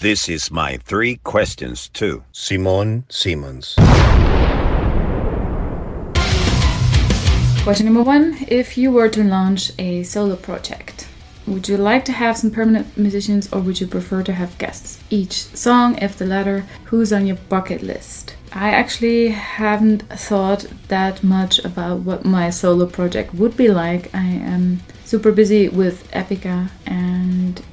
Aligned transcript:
This 0.00 0.28
is 0.28 0.52
my 0.52 0.76
three 0.76 1.16
questions 1.24 1.88
to 1.94 2.22
Simone 2.30 3.02
Simons. 3.08 3.74
Question 7.64 7.86
number 7.86 8.04
one 8.04 8.36
If 8.46 8.78
you 8.78 8.92
were 8.92 9.08
to 9.08 9.24
launch 9.24 9.72
a 9.76 10.04
solo 10.04 10.36
project, 10.36 11.08
would 11.48 11.68
you 11.68 11.76
like 11.76 12.04
to 12.04 12.12
have 12.12 12.36
some 12.36 12.52
permanent 12.52 12.96
musicians 12.96 13.52
or 13.52 13.58
would 13.58 13.80
you 13.80 13.88
prefer 13.88 14.22
to 14.22 14.32
have 14.34 14.56
guests? 14.58 15.00
Each 15.10 15.32
song, 15.56 15.98
if 15.98 16.16
the 16.16 16.26
latter, 16.26 16.64
who's 16.84 17.12
on 17.12 17.26
your 17.26 17.38
bucket 17.48 17.82
list? 17.82 18.36
I 18.52 18.70
actually 18.70 19.30
haven't 19.30 20.02
thought 20.10 20.66
that 20.86 21.24
much 21.24 21.58
about 21.64 22.00
what 22.00 22.24
my 22.24 22.50
solo 22.50 22.86
project 22.86 23.34
would 23.34 23.56
be 23.56 23.66
like. 23.68 24.14
I 24.14 24.26
am 24.26 24.78
super 25.04 25.32
busy 25.32 25.68
with 25.68 26.08
Epica 26.12 26.68
and 26.86 27.07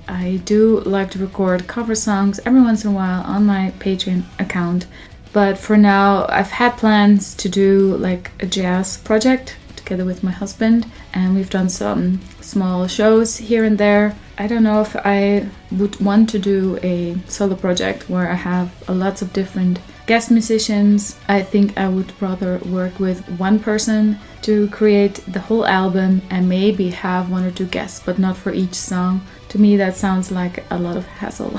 I 0.07 0.41
do 0.45 0.79
like 0.81 1.11
to 1.11 1.19
record 1.19 1.67
cover 1.67 1.95
songs 1.95 2.39
every 2.45 2.61
once 2.61 2.83
in 2.83 2.91
a 2.91 2.93
while 2.93 3.23
on 3.23 3.45
my 3.45 3.73
Patreon 3.79 4.23
account. 4.39 4.85
But 5.33 5.57
for 5.57 5.75
now, 5.75 6.25
I've 6.29 6.51
had 6.51 6.77
plans 6.77 7.35
to 7.35 7.49
do 7.49 7.97
like 7.97 8.31
a 8.39 8.45
jazz 8.45 8.97
project 8.97 9.57
together 9.75 10.05
with 10.05 10.23
my 10.23 10.31
husband, 10.31 10.89
and 11.13 11.35
we've 11.35 11.49
done 11.49 11.69
some 11.69 12.19
small 12.41 12.87
shows 12.87 13.37
here 13.37 13.63
and 13.63 13.77
there. 13.77 14.15
I 14.37 14.47
don't 14.47 14.63
know 14.63 14.81
if 14.81 14.95
I 14.95 15.47
would 15.71 15.99
want 15.99 16.29
to 16.29 16.39
do 16.39 16.79
a 16.81 17.15
solo 17.27 17.55
project 17.55 18.09
where 18.09 18.29
I 18.29 18.35
have 18.35 18.71
lots 18.89 19.21
of 19.21 19.31
different 19.31 19.79
guest 20.07 20.31
musicians. 20.31 21.17
I 21.27 21.41
think 21.41 21.77
I 21.77 21.87
would 21.87 22.11
rather 22.21 22.57
work 22.65 22.99
with 22.99 23.27
one 23.39 23.59
person 23.59 24.17
to 24.41 24.67
create 24.69 25.15
the 25.27 25.39
whole 25.39 25.65
album 25.65 26.21
and 26.29 26.49
maybe 26.49 26.89
have 26.91 27.31
one 27.31 27.43
or 27.43 27.51
two 27.51 27.65
guests, 27.65 28.01
but 28.05 28.19
not 28.19 28.37
for 28.37 28.51
each 28.51 28.75
song. 28.75 29.21
To 29.55 29.61
me, 29.61 29.77
that 29.77 29.95
sounds 29.95 30.31
like 30.33 30.65
a 30.69 30.77
lot 30.77 30.97
of 30.97 31.05
hassle. 31.05 31.57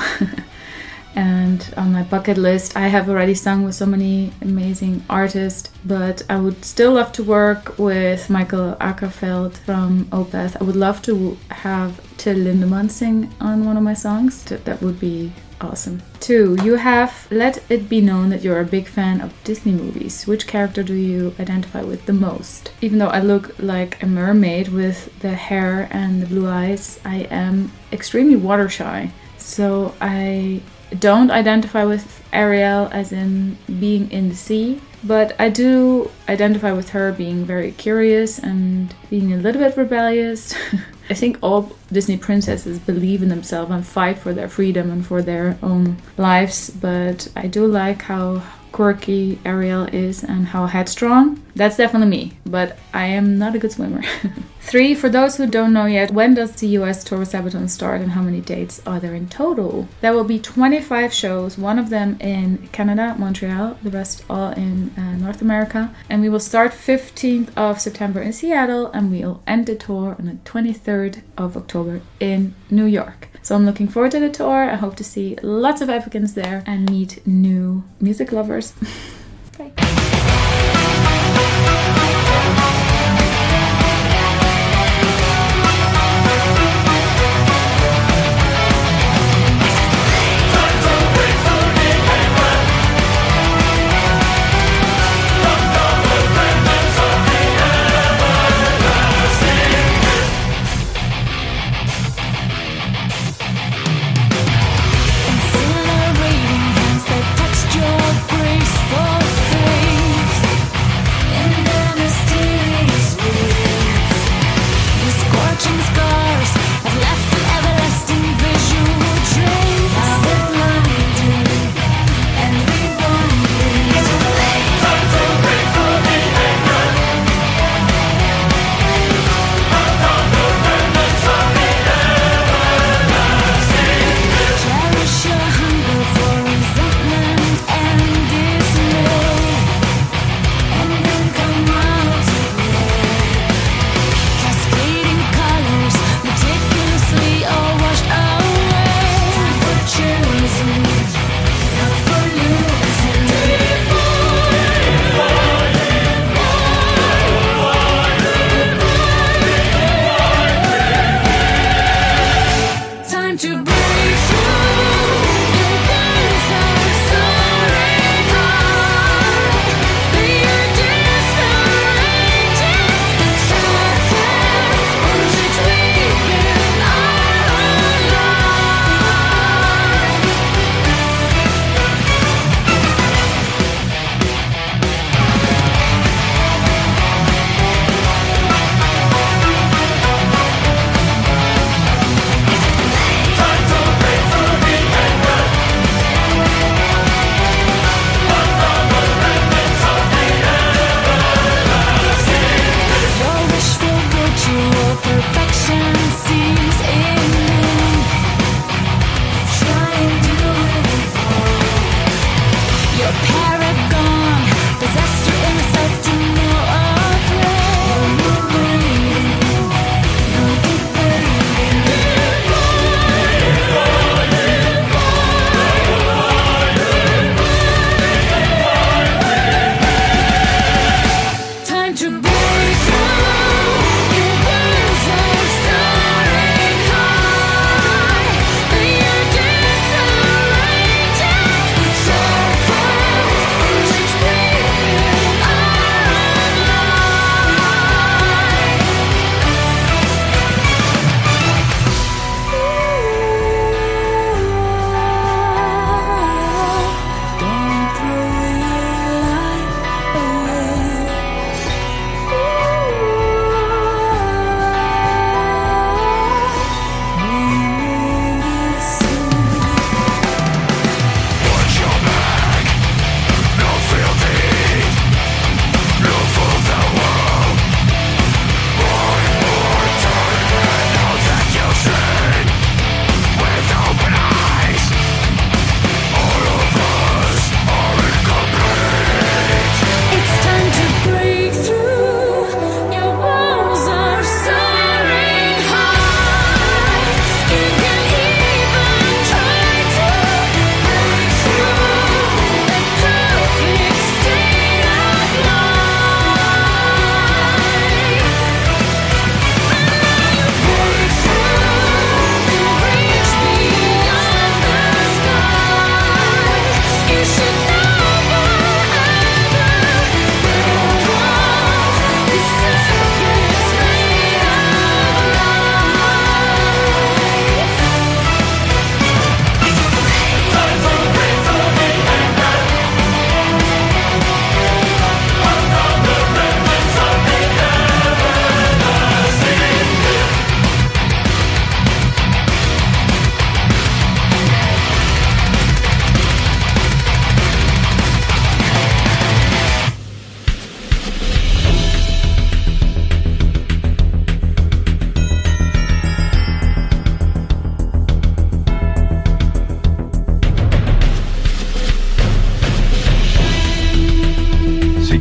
and 1.14 1.66
on 1.78 1.94
my 1.94 2.02
bucket 2.02 2.36
list, 2.36 2.76
I 2.76 2.88
have 2.88 3.08
already 3.08 3.32
sung 3.32 3.64
with 3.64 3.74
so 3.74 3.86
many 3.86 4.34
amazing 4.42 5.02
artists, 5.08 5.70
but 5.82 6.20
I 6.28 6.36
would 6.36 6.62
still 6.62 6.92
love 6.92 7.10
to 7.12 7.24
work 7.24 7.78
with 7.78 8.28
Mikael 8.28 8.76
Åkerfeldt 8.82 9.56
from 9.56 10.04
Opeth. 10.12 10.60
I 10.60 10.64
would 10.64 10.76
love 10.76 11.00
to 11.04 11.38
have 11.48 11.98
Till 12.18 12.36
Lindemann 12.36 12.90
sing 12.90 13.32
on 13.40 13.64
one 13.64 13.78
of 13.78 13.82
my 13.82 13.94
songs. 13.94 14.44
That 14.44 14.82
would 14.82 15.00
be 15.00 15.32
awesome. 15.60 16.02
Two, 16.20 16.56
you 16.62 16.76
have 16.76 17.26
let 17.30 17.62
it 17.70 17.88
be 17.88 18.00
known 18.00 18.30
that 18.30 18.42
you're 18.42 18.60
a 18.60 18.64
big 18.64 18.86
fan 18.88 19.20
of 19.20 19.32
Disney 19.44 19.72
movies. 19.72 20.26
Which 20.26 20.46
character 20.46 20.82
do 20.82 20.94
you 20.94 21.34
identify 21.38 21.82
with 21.82 22.06
the 22.06 22.12
most? 22.12 22.72
Even 22.80 22.98
though 22.98 23.08
I 23.08 23.20
look 23.20 23.58
like 23.58 24.02
a 24.02 24.06
mermaid 24.06 24.68
with 24.68 25.18
the 25.20 25.34
hair 25.34 25.88
and 25.90 26.22
the 26.22 26.26
blue 26.26 26.48
eyes, 26.48 27.00
I 27.04 27.28
am 27.30 27.72
extremely 27.92 28.36
water 28.36 28.68
shy. 28.68 29.12
So 29.38 29.94
I 30.00 30.62
don't 30.98 31.30
identify 31.30 31.84
with 31.84 32.22
Ariel 32.32 32.88
as 32.92 33.12
in 33.12 33.58
being 33.80 34.10
in 34.10 34.28
the 34.28 34.34
sea, 34.34 34.80
but 35.04 35.38
I 35.40 35.48
do 35.48 36.10
identify 36.28 36.72
with 36.72 36.90
her 36.90 37.12
being 37.12 37.44
very 37.44 37.72
curious 37.72 38.38
and 38.38 38.94
being 39.10 39.32
a 39.32 39.36
little 39.36 39.62
bit 39.62 39.76
rebellious. 39.76 40.54
I 41.10 41.14
think 41.14 41.38
all 41.40 41.72
Disney 41.92 42.16
princesses 42.16 42.78
believe 42.80 43.22
in 43.22 43.28
themselves 43.28 43.70
and 43.70 43.86
fight 43.86 44.18
for 44.18 44.32
their 44.32 44.48
freedom 44.48 44.90
and 44.90 45.06
for 45.06 45.22
their 45.22 45.56
own 45.62 45.98
lives, 46.16 46.70
but 46.70 47.28
I 47.36 47.46
do 47.46 47.66
like 47.66 48.02
how 48.02 48.42
quirky 48.72 49.38
Ariel 49.44 49.84
is 49.84 50.22
and 50.22 50.48
how 50.48 50.66
headstrong. 50.66 51.42
That's 51.54 51.76
definitely 51.76 52.08
me, 52.08 52.38
but 52.44 52.76
I 52.92 53.06
am 53.06 53.38
not 53.38 53.54
a 53.54 53.58
good 53.58 53.72
swimmer. 53.72 54.02
Three, 54.60 54.94
for 54.96 55.08
those 55.08 55.36
who 55.36 55.46
don't 55.46 55.72
know 55.72 55.86
yet, 55.86 56.10
when 56.10 56.34
does 56.34 56.52
the 56.52 56.66
US 56.78 57.04
tour 57.04 57.22
of 57.22 57.28
Sabaton 57.28 57.70
start 57.70 58.00
and 58.00 58.10
how 58.10 58.20
many 58.20 58.40
dates 58.40 58.82
are 58.84 58.98
there 58.98 59.14
in 59.14 59.28
total? 59.28 59.88
There 60.00 60.12
will 60.12 60.24
be 60.24 60.40
25 60.40 61.12
shows, 61.12 61.56
one 61.56 61.78
of 61.78 61.88
them 61.88 62.18
in 62.20 62.68
Canada, 62.72 63.14
Montreal, 63.16 63.78
the 63.82 63.90
rest 63.90 64.24
all 64.28 64.50
in 64.50 64.90
uh, 64.98 65.16
North 65.16 65.40
America. 65.40 65.94
And 66.10 66.20
we 66.20 66.28
will 66.28 66.40
start 66.40 66.72
15th 66.72 67.56
of 67.56 67.80
September 67.80 68.20
in 68.20 68.32
Seattle 68.32 68.88
and 68.88 69.10
we'll 69.10 69.40
end 69.46 69.66
the 69.66 69.76
tour 69.76 70.16
on 70.18 70.26
the 70.26 70.50
23rd 70.50 71.22
of 71.38 71.56
October 71.56 72.00
in 72.18 72.54
New 72.68 72.86
York. 72.86 73.25
So 73.46 73.54
I'm 73.54 73.64
looking 73.64 73.86
forward 73.86 74.10
to 74.10 74.18
the 74.18 74.28
tour. 74.28 74.68
I 74.68 74.74
hope 74.74 74.96
to 74.96 75.04
see 75.04 75.36
lots 75.40 75.80
of 75.80 75.88
applicants 75.88 76.32
there 76.32 76.64
and 76.66 76.90
meet 76.90 77.24
new 77.24 77.84
music 78.00 78.32
lovers. 78.32 78.72